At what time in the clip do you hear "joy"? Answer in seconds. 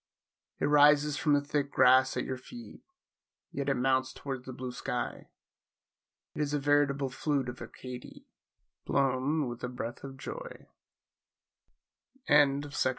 10.17-10.65